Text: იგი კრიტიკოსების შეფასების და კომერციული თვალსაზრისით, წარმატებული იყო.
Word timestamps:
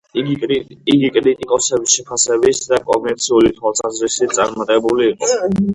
იგი 0.21 0.37
კრიტიკოსების 1.17 1.97
შეფასების 1.99 2.65
და 2.73 2.83
კომერციული 2.89 3.55
თვალსაზრისით, 3.61 4.39
წარმატებული 4.41 5.11
იყო. 5.15 5.35